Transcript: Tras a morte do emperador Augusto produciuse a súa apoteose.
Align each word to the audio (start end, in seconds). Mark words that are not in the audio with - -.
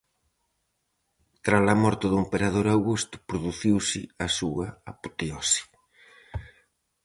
Tras 1.45 1.63
a 1.73 1.75
morte 1.83 2.05
do 2.09 2.17
emperador 2.25 2.65
Augusto 2.69 3.15
produciuse 3.29 4.01
a 4.25 4.27
súa 4.37 4.67
apoteose. 4.91 5.61